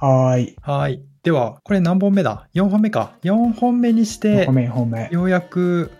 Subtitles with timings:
[0.00, 0.56] はーい。
[0.62, 1.02] はい。
[1.24, 3.14] では、これ何本目だ ?4 本目か。
[3.24, 5.08] 4本目にして4本、目、4本目。
[5.10, 5.90] ようやく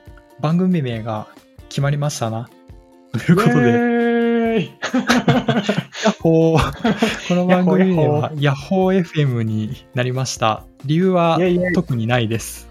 [0.40, 1.26] 番組名が
[1.68, 2.48] 決まりましたな。
[3.12, 4.70] ということで、イエーイ
[6.04, 10.62] ヤッホーこの番組名はヤッホー FM になりました。
[10.84, 11.40] 理由は
[11.74, 12.68] 特にないです。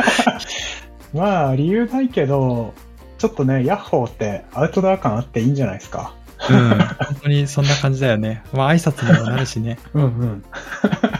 [1.12, 2.72] まあ、理由ないけど、
[3.18, 6.14] ちょっとね、ヤッホーってアウトドア感あっていいんじゃないですか。
[6.50, 6.68] うん。
[6.78, 8.42] 本当にそんな感じだよね。
[8.52, 9.78] まあ挨拶にもなるしね。
[9.94, 10.44] うんうん。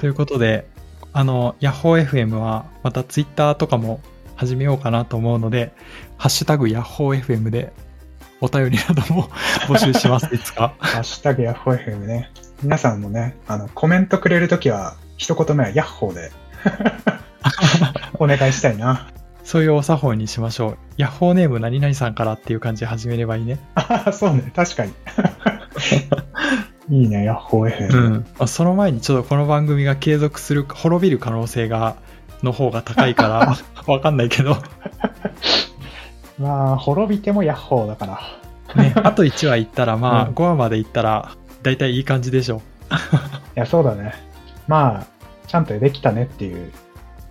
[0.01, 0.69] ということで、
[1.13, 4.01] あの、ヤッホー FM はまたツイッターとかも
[4.37, 5.73] 始めようかなと思うので、
[6.17, 7.73] ハッシュタグヤッホー FM で
[8.41, 9.31] お便りなども
[9.67, 10.33] 募集します。
[10.35, 10.75] いつか。
[10.79, 12.31] ハッシュタグヤッホー FM ね。
[12.63, 16.31] 皆さんもね、あの、コメントくれるときは、一言目はヤッホーで
[18.19, 19.09] お願いしたいな。
[19.49, 20.79] そういうお作法にしましょう。
[20.99, 23.59] ヤッホーネーム何々さんからっていう感じで始めればいいね。
[23.77, 24.93] あ そうね、確かに。
[27.01, 27.97] いいね、ヤッホー FM。
[27.97, 28.13] うん。
[28.39, 31.97] まあその前にちょっとこの番組が継続する、滅びる可能性が、
[32.43, 33.57] の方が高いから、
[33.91, 34.59] わかんないけど、
[36.39, 38.21] まあ、滅びてもヤッホーだか
[38.77, 38.83] ら。
[38.85, 41.31] ね、あと1話行ったら、まあ、うん5話まで行ったら、
[41.63, 42.61] だいたいいい感じでしょ
[43.57, 44.13] いや、そうだね。
[44.67, 45.07] まあ、
[45.47, 46.71] ちゃんとできたねっていう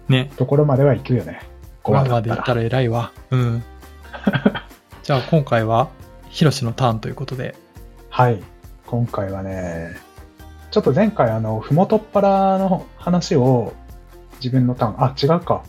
[0.10, 0.12] う。
[0.12, 0.32] ね。
[0.36, 1.42] ところまでは行くよね。
[1.88, 3.14] 5話まで行ったら偉いわ。
[3.32, 3.64] うん。
[5.04, 5.88] じゃあ今回は、
[6.30, 7.56] ヒロシのターンということで。
[8.10, 8.42] はい。
[8.86, 9.96] 今回はね、
[10.72, 13.74] ちょっと前回あの、ふもとっぱらの話を
[14.36, 15.64] 自分のターン、あ、違うか。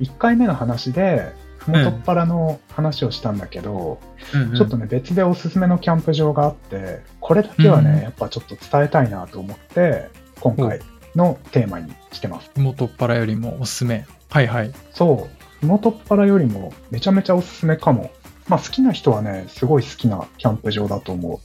[0.00, 4.00] 1回目の話で、ふもとっぱらの話をしたんだけど、
[4.34, 10.80] うんうんちょっとね、別でおすすめのキャンプ場があって、これだけはね、うんやっぱちょっと伝えたいなと思って、今回
[11.14, 12.50] のテーマにしてます。
[12.56, 14.06] 元っ腹よりもおすすめ。
[14.30, 14.72] はいはい。
[14.92, 18.10] そう、ふもとっぱらよりもめちゃめちゃおすすめかも。
[18.48, 21.40] まあ好きな人はね、すごい好きなキャンプ場だと思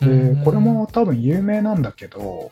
[0.00, 0.04] う。
[0.04, 2.50] でうん、これも多分有名なんだけど、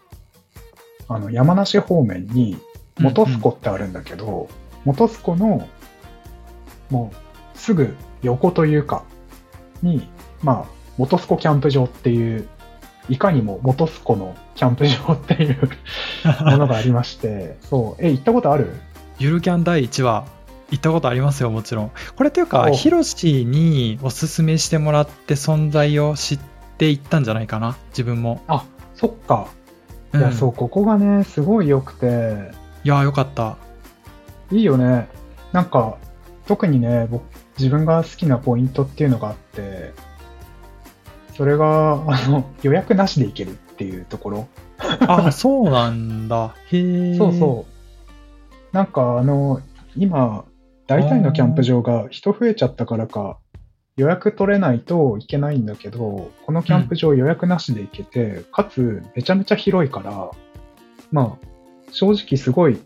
[1.09, 2.57] あの、山梨方面に
[3.01, 4.49] 本栖湖ってあるんだけど、
[4.85, 5.69] 本栖湖の、
[6.91, 7.13] も
[7.55, 9.05] う、すぐ横というか、
[9.83, 10.09] に、
[10.43, 10.65] まあ、
[10.97, 12.49] 本栖湖キャンプ場っていう、
[13.11, 15.71] いかにも本栖湖のキャンプ場っていう
[16.45, 18.73] ものがありまして、そう、え、行ったことある？
[19.19, 20.25] ゆるキャン第1話、
[20.71, 21.91] 行ったことありますよ、もちろん。
[22.17, 26.39] これっていうか、おヒロシにおすすめしてもらって存在を知っ
[26.79, 28.43] ていったんじゃないかな、自分も。
[28.49, 28.65] あ、
[28.95, 29.49] そっか。
[30.15, 32.53] いうんや、そう、ここがね、すごい良くて、
[32.85, 33.57] いやー、よかった。
[34.51, 35.09] いいよね。
[35.53, 35.97] なんか、
[36.47, 37.23] 特にね、僕、
[37.59, 39.93] 自分が好きなポイントっていうのがあって、
[41.37, 44.49] それが、あの、予約なしで行けるっていうところ。
[44.79, 46.55] あ、そうなんだ。
[46.71, 47.17] へえ。
[47.17, 47.67] そうそ
[48.73, 48.77] う。
[48.77, 49.61] なんか、あの、
[49.97, 50.45] 今、
[50.87, 53.39] 大体のキャンプ場が人増えちゃったからか、
[53.97, 60.31] 予約取れないといけないんだけど、このキャンプ場予約なしで行けて、かつ、めちゃめちゃ広いから、
[61.13, 61.47] まあ、
[61.93, 62.79] 正直すごい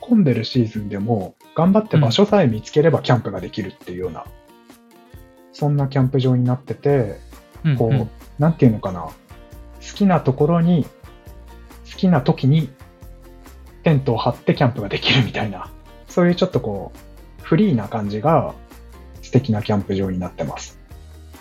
[0.00, 4.24] 混んでるシーズンでも、頑張って場所さえ見つければキャンプができるっていうような、
[5.52, 7.20] そんなキャンプ場になってて、
[7.64, 8.10] うんこう、うん。
[8.38, 9.12] なんていうのかな、好
[9.94, 10.86] きなところに、
[11.92, 12.70] 好きな時に、
[13.82, 15.70] テントを張ってキャンプができるみたいな、
[16.08, 17.13] そういうちょっとこう、
[17.44, 18.54] フリーな感じが
[19.22, 20.78] 素敵なキャンプ場になってます。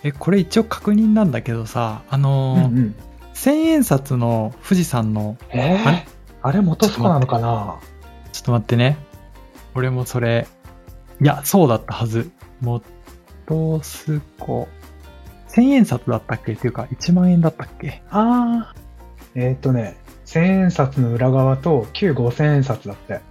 [0.03, 2.96] え、これ一応確認なんだけどさ、あのーうんうん。
[3.34, 5.88] 千円札の富士山の、えー？
[5.88, 6.06] あれ？
[6.44, 7.80] あれ元栖湖なのかな？
[8.31, 8.97] ちょっと待ってね。
[9.75, 10.47] 俺もそれ、
[11.22, 12.30] いや、そうだったはず。
[12.62, 12.84] 元
[13.47, 14.68] 栖湖。
[15.47, 16.53] 千円札だったっけ？
[16.53, 18.03] っていうか、1万円だったっけ？
[18.12, 18.75] ああ。
[19.35, 23.22] えっ、とね、千円札の裏側と旧五千円札だって。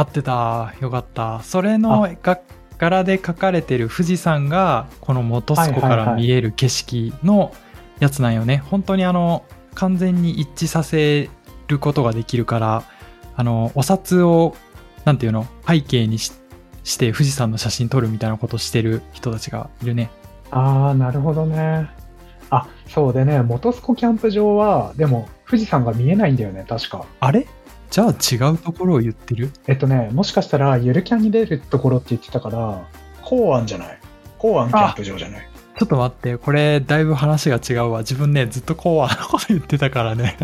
[0.00, 0.72] 合ってた。
[0.80, 1.40] よかった。
[1.42, 2.40] それのが
[2.78, 7.52] 柄で描かれてる富士山が、この元栖湖から見える景色の
[7.98, 8.62] やつなんよね。
[8.70, 9.44] 本当にあの、
[9.74, 11.28] 完全に一致させ
[11.68, 12.82] ることができるから、
[13.36, 14.56] あの、お札を、
[15.04, 16.32] なんていうの、背景にし
[16.82, 20.10] して富士山の写真撮るみたいなことしてる人たちがいるね。
[20.50, 21.90] ああ、なるほどね。
[22.48, 27.04] あ、そうでね、元栖湖キャンプ場は、でも富士山が見えないんだよね、確か。
[27.20, 27.46] あれ？
[27.90, 29.50] じゃあ違うところを言ってる？
[29.66, 32.86] えっとね、もしかしたらゆるキャンに出るところって言ってたから、
[33.22, 33.98] 公安じゃない
[34.38, 35.48] 公安キャンプ場じゃない
[35.78, 38.00] ちょっと待って、これだいぶ話が違うわ。
[38.00, 40.36] 自分ね、ずっとこうあのこと言ってたからね。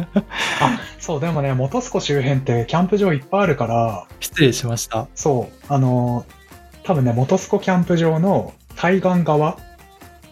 [0.60, 5.08] あ、そう、でもね、元栖湖周辺ってキャンプ場いっぱいあるから、失礼しました。
[5.14, 6.36] そう、あのー
[6.84, 9.58] 多分ね、元栖湖キャンプ場の対岸側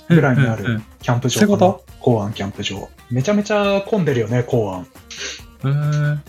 [0.09, 2.89] ぐらいにあるうんうんうんキャンプ場そういうこ公安キャンプ場。
[3.11, 4.87] めちゃめちゃ混んでるよね、公安。
[5.65, 6.23] うーん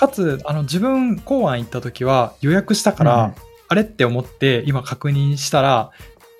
[0.00, 3.34] かつ、あの、自分、公安行った時は予約したから、うん
[3.72, 5.92] あれって思って今確認したら、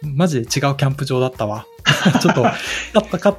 [0.02, 1.64] マジで違うキャンプ場だったわ。
[2.20, 2.44] ちょっと、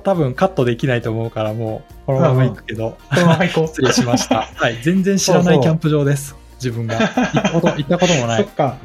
[0.04, 2.96] 多分カットできないと思うから、もう、このまま行くけど。
[3.10, 3.68] このまま行こう。
[3.68, 4.48] 失礼しました。
[4.56, 4.78] はい。
[4.82, 6.38] 全然知らないキャンプ場です。
[6.56, 7.00] 自分が。
[7.00, 8.44] 行ったこと、 行ったこともない。
[8.44, 8.78] そっか。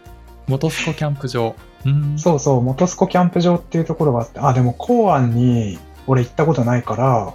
[0.48, 1.54] 元栖湖キャンプ場。
[1.84, 2.18] うん。
[2.18, 5.78] そうそう、元栖湖キャンプ場っていうところがあって、あ、でも公安に
[6.08, 7.32] 俺行ったことないから、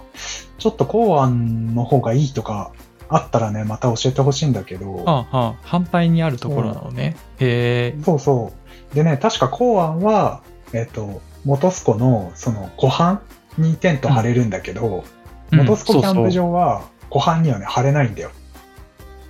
[0.58, 2.70] ちょっと公安の方がいいとか
[3.14, 7.16] あったらね、また教えてほしいんだけど、はあはあ、反対にあるところなのね。
[7.38, 8.02] へえ。
[8.04, 8.52] そうそ
[8.92, 8.94] う。
[8.94, 10.42] でね、確か公安は、
[10.72, 13.20] えっ、と、元栖湖のその湖畔
[13.58, 15.04] にテント張れるんだけど、
[15.52, 18.30] うん元栖湖キャンプ場は湖畔にはね、張れないんだよ。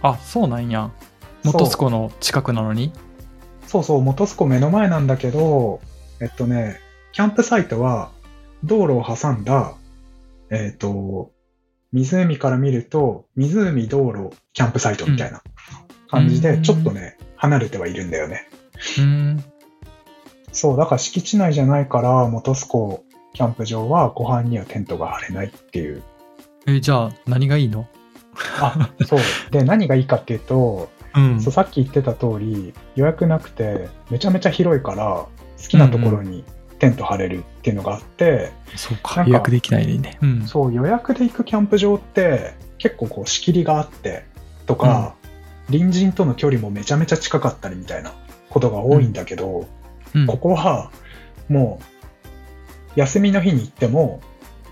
[0.02, 0.92] あ、そうなんや。
[1.42, 2.92] そう元栖湖の近くなのに？
[3.66, 5.80] そうそう、元栖湖目の前なんだけど、
[6.20, 6.78] えっとね、
[7.10, 8.12] キャンプサイトは
[8.62, 9.74] 道路を挟んだ、
[10.50, 11.31] えっと、
[11.92, 15.42] 湖から見ると、湖道路キャンプサイトみたいな
[16.08, 18.48] 感じで、うんちょっとね、離れてはいるんだよね。
[18.98, 19.44] うん。
[20.52, 23.04] そう、だから敷地内じゃないから、元栖湖
[23.34, 26.02] キャンプ場は湖畔にはテントが張れないっていう。
[26.66, 27.86] え、じゃあ何がいいの？
[28.60, 29.20] あ、そう。
[29.50, 31.40] で、何がいいかっていうと、うん。
[31.40, 35.26] そうさっき言ってた通り、予約なくて、めちゃめちゃ広いから、
[35.62, 36.44] 好きなところに
[36.82, 39.22] テント張れるっていうのがあって、そうか。
[39.24, 40.18] 予約できないね。
[40.20, 40.46] うん。
[40.48, 44.24] そう、予約で行くキャンプ場って、結構こう仕切りがあって、
[44.66, 45.14] とか、
[45.66, 48.12] 隣人との距離もめちゃめちゃ近かったりみたいな
[48.50, 49.68] ことが多いんだけど、
[50.12, 50.90] うんここは、
[51.48, 51.78] も
[52.96, 54.20] う、休みの日に行っても、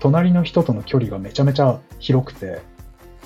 [0.01, 2.61] 隣の人との距離がめちゃめちゃ広くて、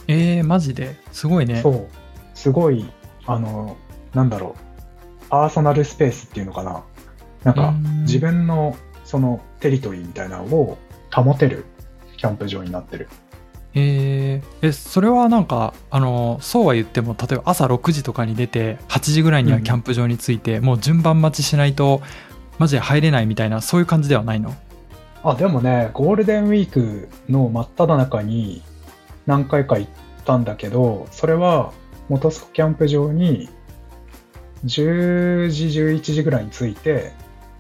[0.08, 0.96] えー、マジで？
[1.12, 1.64] すごいね。
[1.64, 1.88] そう、
[2.36, 2.86] すごい、
[3.26, 3.78] あの、
[4.14, 4.56] なんだろ
[5.24, 6.84] う、パーソナルスペースっていうのかな。
[7.46, 8.02] なんか、うん。
[8.02, 8.76] 自分の
[9.06, 10.78] そのテリトリーみたいなのを
[11.14, 11.64] 保てる
[12.18, 13.08] キャンプ場になってる。
[13.78, 22.02] えー、え、それはなんか、あの、そうは言っても、例えば朝6時とかに出て、8時ぐらいにはキャンプ場に着いて、もう順番待ちしないと、
[22.58, 24.56] マジで入れないみたいな、そういう感じではないの？
[25.24, 28.62] あ、でもね、ゴールデンウィークの真っ只中に
[29.26, 29.92] 何回か行っ
[30.24, 31.74] たんだけど、それは
[32.08, 33.50] 元栖湖キャンプ場に
[34.64, 37.12] 10時、11時ぐらいに着いて、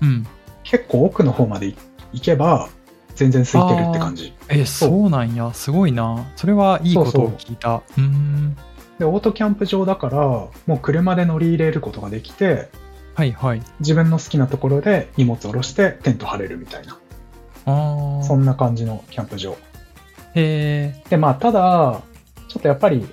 [0.02, 0.28] うん。
[0.64, 1.74] 結構奥の方まで
[2.12, 2.70] 行けば
[3.16, 4.34] 全然空いてるって感じ。
[4.50, 5.54] え、そうそうなんや。
[5.54, 6.26] すごいな。
[6.36, 7.76] それはいいことを聞いた。
[7.76, 8.58] うーん。
[9.00, 12.70] で、オートキャンプ場だから、もう車で乗り入れることができて、
[13.14, 13.62] はいはい。
[13.80, 16.98] 自分の好きなところで荷物下ろしてテント張れるみたいな、
[17.66, 18.24] ああ。
[18.24, 19.52] そんな感じのキャンプ場。
[19.52, 19.56] へ
[20.36, 21.04] え。
[21.10, 22.02] で、まあ、ただ、
[22.50, 23.06] ちょっとやっぱり、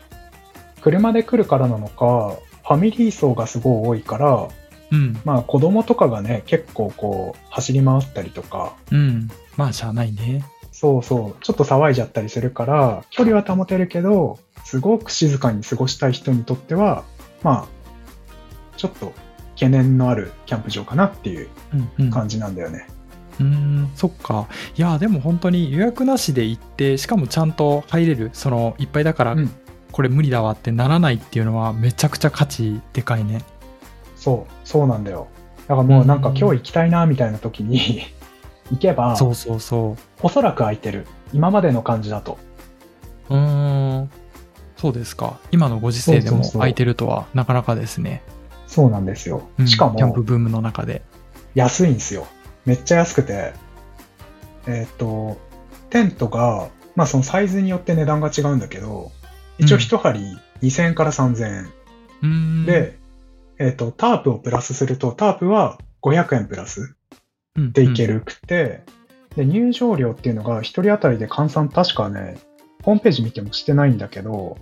[0.81, 4.49] 車で来るからなのか、ファミリー層がすごい多いから、
[4.93, 5.21] うん。
[5.25, 9.29] まあ、子供とかがね、結構こう、走り回ったりとか、うん。
[9.57, 10.45] まあ、しゃあないね。
[10.71, 17.05] そうそう、ちょっと騒いじゃったりするから、距離は保てるけど、すごく静かに過ごしたい人にとっては、
[17.43, 17.67] まあ、
[18.77, 19.13] ちょっと
[19.55, 22.11] 懸念のあるキャンプ場かなっていううんうん。
[22.11, 22.87] 感じなんだよね。
[23.41, 24.47] うーん、そっか。
[24.77, 29.51] いや、でも本当に予約なしで行って、しかもちゃんと入れる、その、いっぱいだから、うん
[29.93, 33.43] これ無理だわってならないっていうのは、めちゃくちゃ価値でかいね。
[34.23, 35.27] そう、そうなんだよ。
[35.67, 38.03] だからもうなんかうん今日行きたいなみたいな時に
[38.71, 41.09] 行けば、そうそうそおそらく空いてる。
[41.33, 42.39] 今までの感じだと。
[43.31, 43.35] う。
[43.35, 44.11] うーん。
[44.77, 45.39] そうですか。
[45.51, 48.23] 今のご時世でも空いてるとは、なかなかですね。
[48.69, 49.43] そうなんですよ。
[49.59, 51.03] うんしかキャンプも、ブームの中で。
[51.57, 52.27] 安いんですよ。
[52.65, 53.55] めっちゃ安くて、
[54.69, 55.37] えっ、と、
[55.91, 59.11] テントが、まあそのサイズによって値段が違うんだけど、
[59.59, 60.21] 一応一針
[60.63, 61.71] 2000円から3000円。
[62.23, 62.67] うーん。
[62.67, 63.02] で、
[63.63, 66.97] えっ、と、タープをプラスすると、タープは500円プラス
[67.55, 68.83] うん、でいけるくて、
[69.37, 72.39] で、入場料っていうのが一人当たりで換算確かね、
[72.83, 74.57] ホームページ見てもしてないんだけど、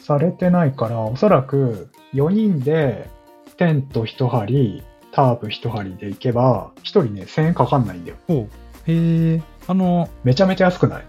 [0.00, 3.08] されてないから、おそらく4人で
[3.56, 8.16] テント1針、タープ1針で行けば、1人ね、1000円かかんないんだよ。
[8.28, 8.36] うん。
[8.36, 8.46] ほう
[8.90, 9.42] へえ。
[9.66, 11.04] あの、めちゃめちゃ安くない？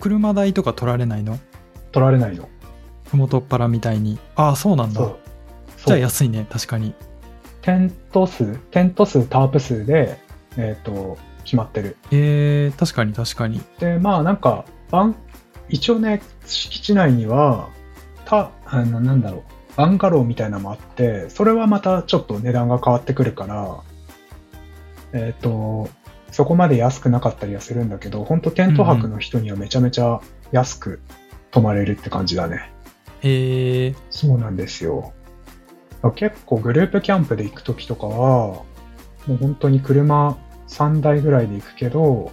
[0.00, 1.38] 車代とか取られないの？
[1.90, 2.48] 取られないの。
[3.08, 4.18] ふもとっぱらみたいに。
[4.36, 5.00] ああ、そうなんだ。
[5.00, 5.21] そう。
[5.86, 6.94] じゃあ安いね、確かに。
[7.62, 10.18] テント数、テント数、タープ数で、
[10.56, 11.96] えっ、と、決まってる。
[12.10, 13.60] えー、確かに確かに。
[13.78, 15.16] で、まあなんか、バン、
[15.68, 17.68] 一応ね、敷地内には、
[18.24, 19.42] た、あの、なんだろう、
[19.76, 23.80] バンガローみたいなのもあって、それはまたちょっと値段が変わってくるから、
[25.12, 25.88] えっ、と、
[26.30, 30.20] そこまで安くなかったりはするんだけど、本当テント泊の人にはめちゃめちゃ
[30.50, 31.00] 安く
[31.50, 32.72] 泊まれるって感じだね。
[33.22, 35.12] えー、そうなんですよ。
[36.10, 38.64] 結構グループキャンプで行くときとかは、も
[39.28, 40.36] う本当に車
[40.68, 42.32] 3台ぐらいで行くけど、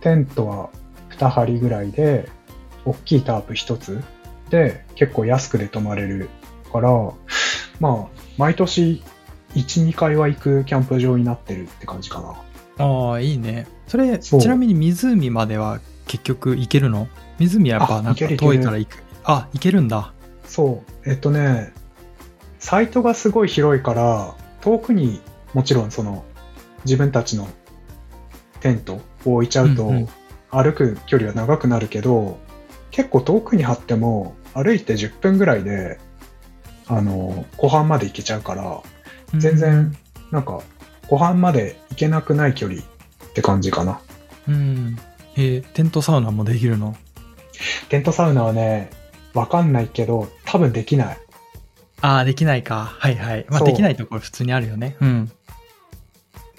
[0.00, 0.70] テントは
[1.10, 2.28] 2張ぐらいで、
[2.84, 4.02] 大きいタープ1つ
[4.48, 6.30] で結構安くで泊まれる
[6.72, 6.90] から、
[7.80, 9.02] まあ、毎年
[9.54, 12.20] 1、2回は行くキャンプ場になってるって感じか
[12.78, 12.84] な。
[12.84, 13.66] ああ、いいね。
[13.86, 17.08] それ、そうちなみに湖までは結局行けるの？
[17.38, 19.02] 湖はやっぱなんか遠いから行く。
[19.24, 20.12] あ、行けるんだ。
[20.44, 21.10] そう。
[21.10, 21.72] えっとね、
[22.66, 25.20] サイトがすごい広いから、遠くに
[25.54, 26.24] もちろんその
[26.84, 27.48] 自分たちの
[28.58, 28.94] テント
[29.24, 29.92] を置いちゃうと、
[30.50, 32.40] 歩く距離は長くなるけど、
[32.90, 36.00] 結構遠くに張っても歩いて10分ぐらいで、
[36.88, 38.82] あの、湖畔まで行けちゃうから、
[39.38, 39.96] 全然、
[40.32, 40.60] なんか、
[41.06, 42.84] 湖畔まで行けなくない距離っ
[43.32, 44.00] て感じかな。
[44.48, 44.98] うん。
[45.36, 46.96] えー、テントサウナもできるの？
[47.90, 48.90] テントサウナはね、
[49.34, 51.18] わかんないけど、多分できない。
[52.00, 52.94] ああ、できないか。
[52.98, 53.46] はいはい。
[53.48, 54.96] まあ、できないところ普通にあるよね。
[55.00, 55.30] うん。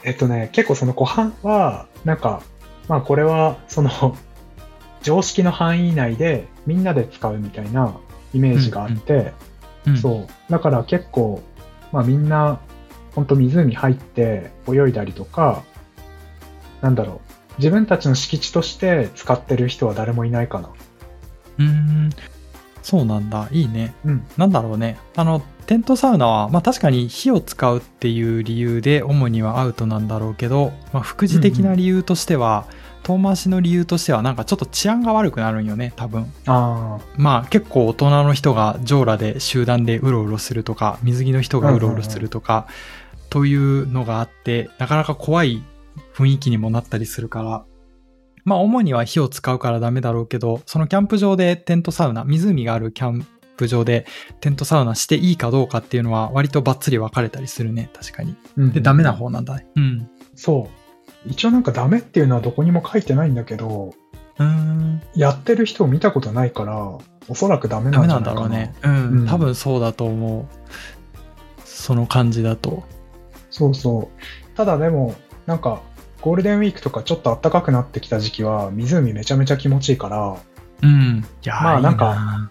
[0.04, 2.42] えっとね、結構その湖畔は、なんか、
[2.88, 4.18] まあこれは、その、
[5.04, 7.96] 常識の範囲内でみんなで使うみたいな
[8.34, 9.34] イメージがあって、
[9.86, 10.52] うんうん、そう。
[10.52, 11.42] だから結構、
[11.92, 12.60] まあみんな、
[13.16, 15.64] ほんと湖入って泳いだりとか、
[16.82, 20.70] なんだろう、自分たちの敷地として使ってる人は誰もいないかな。
[21.60, 22.10] うん、
[22.88, 23.50] そうなんだ。
[23.52, 23.94] いいね。
[24.06, 24.26] うん。
[24.38, 24.98] なんだろうね。
[25.18, 36.32] あの、テントサウナは、まあ確かに火を使うっていう理由で主にはアウトなんだろうけど、まあ副次的な理由としては、うんうん、遠回しの理由としてはなんかちょっと治安が悪くなるんよね、多分。
[36.46, 42.68] あまあ結構大人の人が上裸で集団でうろうろするとか、水着の人がうろうろするとか、
[43.30, 45.62] というのがあって、なかなか怖い
[46.16, 47.66] 雰囲気にもなったりするから、
[48.48, 53.28] まあ主には火を使うからダメだろうけど、そのキャンプ場でテントサウナ、湖があるキャン
[53.58, 54.06] プ場で
[54.40, 58.38] テントサウナしていいかどうかっていうのは割とバッツリ分かれたりするね、確かに。
[58.56, 59.68] うん、で、ダメな方なんだね。
[59.76, 60.10] うん。
[60.34, 60.70] そ
[61.26, 61.30] う。
[61.30, 63.94] 一応なんかダメっていうのはどこにも書いてないんだけど、
[64.40, 65.02] うん。
[65.14, 68.34] やってる人を見たことないから、おそらくダメなんじゃないかな。
[68.34, 69.02] ダメなんだろうね。
[69.12, 69.20] うん。
[69.20, 70.46] うん、多分そうだと思う。
[71.66, 72.86] その感じだと。
[73.50, 74.56] そうそう。
[74.56, 75.82] ただでも、なんか、
[76.22, 80.38] ゴールデンウィークとかちょっと暖かくなってきた時期は湖めちゃめちゃ気持ちいいから、
[80.82, 81.26] うん。
[81.46, 82.50] まあなんか、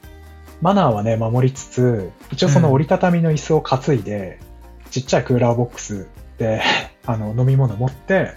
[0.60, 4.38] マナーはね、守りつつ、一応その折りたたみの椅子を担いで、
[4.84, 6.08] うん、ちっちゃいクーラーボックス
[6.38, 6.62] で、
[7.06, 8.32] あの、飲み物持って、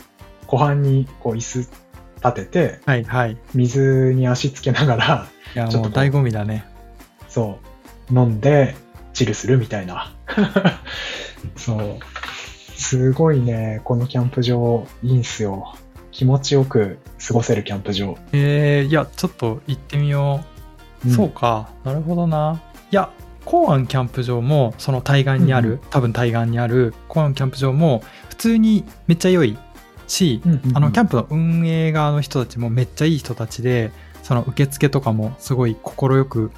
[0.47, 1.69] 湖畔にこう椅子
[2.17, 3.37] 立てて、はいはい。
[3.53, 6.65] 水に足つけながら、いや、もう醍醐味だね。
[7.27, 7.59] そ
[8.11, 8.13] う。
[8.13, 8.75] 飲んで、
[9.13, 10.13] チルするみたいな。
[11.55, 11.99] そう。
[12.79, 15.75] すごいね、このキャンプ場、いいんすよ。
[16.11, 18.17] 気持ちよく過ごせるキャンプ場。
[18.31, 20.45] えー、いや、ちょっと行ってみよ
[21.03, 21.07] う。
[21.09, 22.61] うん、そうか、なるほどな。
[22.89, 23.11] いや、
[23.43, 29.57] 公安キャンプ場も、その対岸にある、うん、多分対岸にある公安キャンプ場も、普通にめっちゃ良い
[30.07, 33.91] し、うんうんうん、あの、キャンプの運営側の人たちもめっちゃいい人たちで、
[34.23, 36.51] その受付とかもすごい快く、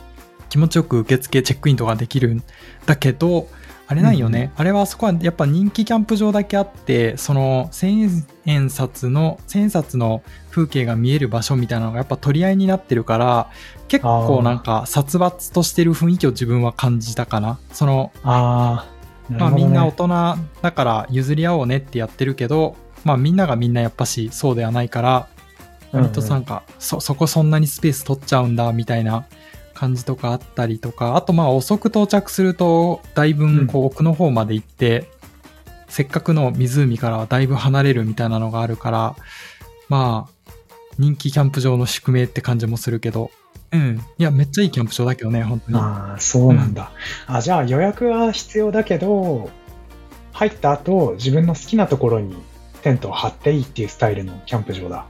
[0.50, 2.44] 気持ちよく受付チェックインとかできるん
[2.86, 3.48] だけど、
[3.92, 13.50] あれなんよね、うん、あれはそこはやっぱ人気キャンプ場だけあって、その千円札の、千円札の風景が見える場所みたいなのがやっぱ取り合いになってるから、
[13.90, 17.60] 結構なんか殺伐としてる雰囲気を自分は感じたかな。
[17.74, 18.88] その、あ
[19.30, 20.08] ね、まあみんな大人
[20.62, 25.28] だから譲り合おうねってやってるけど、まあみんながみんなやっぱしそうではないから、
[25.92, 29.26] 割となんか、そ、そこそんなにスペース取っちゃうんだみたいな
[29.82, 35.06] 感じとかあったりとか、あとまあ遅く到着すると、だいぶこう奥の方まで行って、うん、
[35.88, 39.16] せっかくの湖からはだいぶ離れるみたいなのがあるから、
[39.90, 40.52] まあ、
[41.00, 43.32] 人気キャンプ場の宿命って感じもするけど、
[43.72, 44.02] うん。
[44.20, 45.78] いや、めっちゃいいキャンプ場だけどね、本当に。
[45.80, 46.92] ああ、そうなんだ。
[47.28, 49.50] うん、あ、じゃあ予約は必要だけど、
[50.32, 52.36] 入った後、自分の好きなところに
[52.84, 55.08] テントを張っていいっていうスタイルのキャンプ場だ。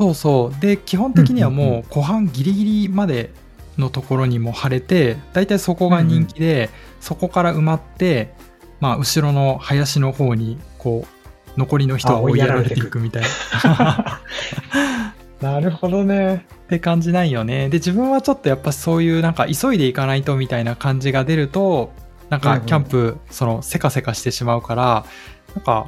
[0.00, 0.60] そうそう。
[0.62, 3.34] で、基本的にはもう、湖畔ギリギリまで
[3.78, 8.34] のところにも晴れて大体そこが人気で、うん、そこから埋まって、
[8.80, 13.22] まあ、後ろの林の方にこう残りの人は追いやられていくみたい
[13.64, 14.20] な。
[15.40, 16.46] なるほどね。
[16.64, 17.68] って感じないよね。
[17.68, 21.92] で自分はちょっとやっぱそういうなんか急いでいかないとみたいな感じが出ると
[22.28, 25.06] なんかキャンプ、そのせかせかしてしまうから
[25.54, 25.86] なんか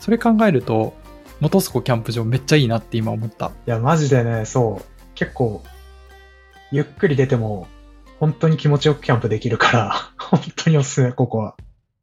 [0.00, 0.94] それ考えると
[1.40, 3.46] 元栖湖キャンプ場めっちゃいいなって今思った。
[3.46, 5.62] いやマジでねそう結構
[6.70, 7.66] ゆっくり出ても、
[8.20, 11.54] 本当に気持ちよくキャンプできるから、 本当におすすめ、ここは。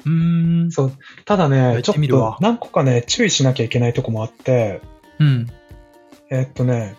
[0.05, 0.71] うん。
[0.71, 0.91] そう。
[1.25, 4.81] ただね、ちょっと何個かね、注意しなきゃいけないとこもあって、
[5.19, 5.47] うん。
[6.29, 6.95] えっとね、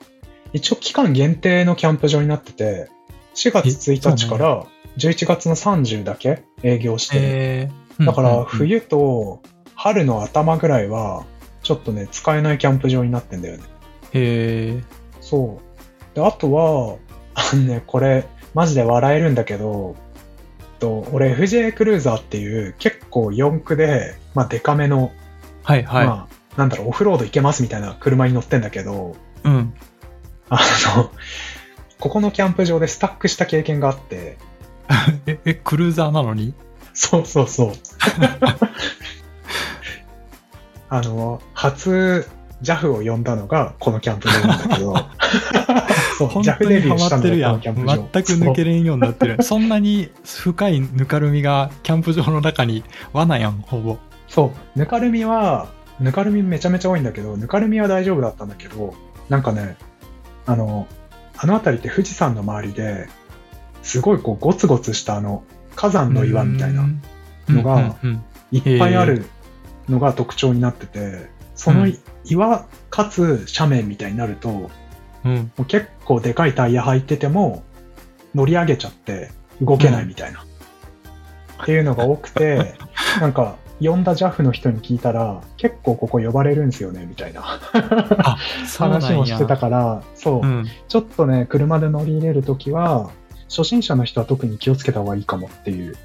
[0.52, 2.88] 一応期間限定のキャンプ場になってて、
[3.34, 4.66] 4月1日から
[4.98, 8.06] 11月の30だけ営業してる。
[8.06, 9.42] だから冬と
[9.74, 11.24] 春の頭ぐらいは、
[11.62, 13.64] ちょっとね、使えないキャンプ場になってんだよね。
[14.12, 14.84] へえ。
[15.20, 16.16] そう。
[16.16, 16.96] で、あとは、
[17.36, 19.94] あのね、これ、マジで笑えるんだけど、
[20.78, 25.12] と俺 FJ クルーザーっていう結構四駆で、まあデカめの、
[25.62, 26.06] はいはい。
[26.06, 29.74] まあ、なんだろう、オフロード行けますみたいな車に乗ってんだけど、うん。
[30.48, 30.60] あ
[30.96, 31.10] の、
[31.98, 34.38] ここのキャンプ場でスタックした経験があって、
[35.26, 36.54] え、え、クルーザーなのに？
[36.94, 37.72] そうそうそう。
[40.88, 42.26] あの、初
[42.62, 44.94] JAF を呼んだのがこのキャンプ場なんだけど、
[46.18, 47.60] 本当にハマってるやん。
[47.60, 49.42] 全く抜けれんようになってる。
[49.42, 53.98] そんなに深いぬかるみがキャンプ場の中に罠やん、ほぼ。
[54.28, 55.68] そう、ぬかるみは、
[56.00, 58.94] ぬかるみめちゃめちゃ多いんだけど、ぬかるみは大丈夫だったんだけど、
[59.28, 59.76] なんかね、
[60.46, 60.86] あの、
[61.36, 63.08] あの辺りって富士山の周りで、
[63.82, 65.44] すごいこうゴツゴツしたあの
[65.76, 66.88] 火山の岩みたいな
[67.48, 67.96] のが
[68.50, 69.26] いっぱいある
[69.88, 74.70] のが特徴になってて、そのうん岩かつ斜面みたいになると、も
[75.26, 75.34] うん。
[75.34, 77.62] うんう結構でかいタイヤ履いてても
[78.34, 79.30] 乗り上げちゃって
[79.60, 80.44] 動けないみたいな。
[81.62, 82.74] っていうのが多くて、
[83.20, 87.42] なんか呼んだ JAF の人に聞いたら、結構ここ呼ばれるんですよねみたいな。
[88.78, 90.66] 話もしてたから、そう、うん。
[90.88, 93.10] ちょっとね、車で乗り入れるときは、
[93.48, 95.96] 初心者の人は特に気をつけた方がいいかもっていう、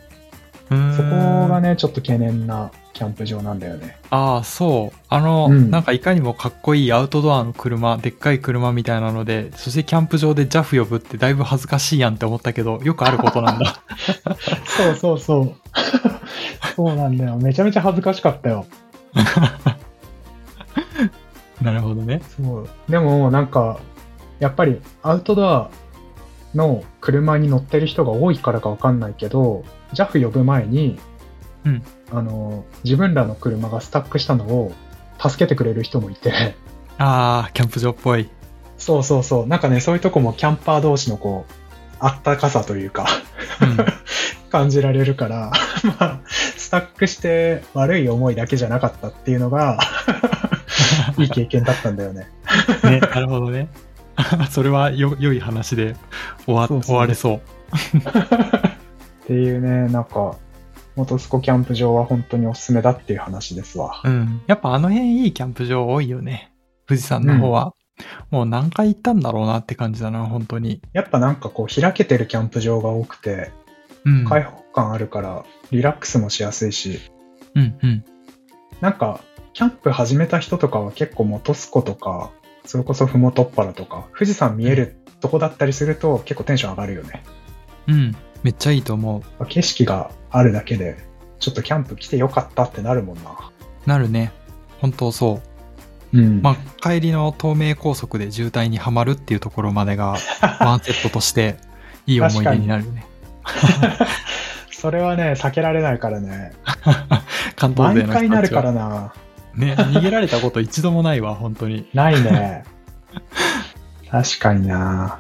[0.70, 3.98] そこがね、ちょっと懸念なキャンプ場なんだよね。
[4.12, 4.98] ああ、そう。
[5.10, 13.82] あの、うんなんかいかにもかっこいいアウトドアの車、でっかい車みたいなので、そしてキャンプ場で JAF 呼ぶってだいぶ恥ずかしいやんって思ったけど、よくあることなんだ。
[14.78, 15.56] そうそうそう。
[16.76, 17.38] そうなんだよ。
[17.38, 18.68] めちゃめちゃ恥ずかしかったよ。
[21.60, 22.22] なるほどね。
[22.38, 22.70] そう。
[22.88, 23.80] でも、なんか、
[24.38, 25.72] やっぱりアウトドア
[26.54, 29.64] の車に乗ってる人が多いからかわかんないけど、
[29.96, 31.00] JAF 呼ぶ前に、
[31.66, 34.74] うんあの、自分らの車がスタックしたのを
[35.20, 36.56] 助けてくれる人もいて、
[36.98, 38.30] ああ、キャンプ場っぽい。
[38.78, 39.48] そうそうそう。
[39.48, 41.54] なんかね、そういうとこもキャンパー同士のこう、
[42.00, 43.06] あったかさというか、
[43.62, 43.78] うん。
[44.52, 45.52] 感じられるから、
[46.00, 49.80] まあ、スタックして悪い思いだけじゃなかったっていうのが、
[51.18, 52.28] いい経験だったんだよね。
[52.84, 53.70] ね、なるほどね。
[54.50, 55.96] それはよ良い話で
[56.46, 57.42] 終わそうそう終われそう。
[57.98, 60.36] っていうね、なんか、
[60.96, 64.02] 元栖湖キャンプ場は本当におすすめだっていう話ですわ。
[64.04, 64.42] うん。
[64.48, 66.54] やっぱあの辺いいキャンプ場多いよね。
[66.88, 67.74] 富士山の方は。
[68.30, 70.82] もう何回行ったんだろうなって感じだな、本当に。
[70.94, 73.52] やっぱなんかこう開けてるキャンプ場が多くて、
[74.06, 74.26] うん。
[74.26, 77.00] 開放感あるからリラックスもしやすいし、
[77.56, 78.06] うんうん。
[78.82, 79.22] なんか、
[79.54, 82.32] キャンプ始めた人とかは結構元栖湖とか、
[82.66, 87.24] それこそふもとっぱらとか、富士山見えるとこだったりすると結構テンション上がるよね。
[87.88, 88.16] うん。
[88.44, 89.46] めっちゃいいと思う。
[89.46, 90.98] 景色があるだけで、
[91.40, 93.52] ちょっとキャンプ来てよかったってなるもんな。
[93.86, 94.32] なるね。
[94.80, 95.42] 本当そ
[96.14, 96.18] う。
[96.18, 100.16] うんまあ、帰りの東名高速で渋滞にはまるっていうところまでが、
[100.60, 101.58] ワンセットとして、
[102.06, 103.06] いい思い出になるよね。
[104.72, 106.54] それはね、避けられないからね。
[107.56, 108.62] 関東勢の人たちは。
[108.62, 109.14] からな。
[109.56, 111.88] ね、逃げられたこと一度もないわ、本当に。
[111.94, 112.64] ないね。
[114.10, 115.20] 確かにな。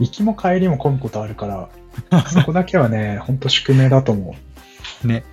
[0.00, 1.68] 行きも帰りも混むことあるから、
[2.30, 4.34] そこだけはね、ほんと宿命だと思
[5.04, 5.24] ね。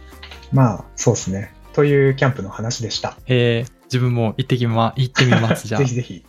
[0.51, 0.55] う。
[0.55, 1.53] まあ、そうですね。
[1.73, 3.17] というキャンプの話でした。
[3.27, 5.95] えー、自分も行ってきま、行ってみます、じゃあ ぜひ。
[5.95, 6.25] ぜひ。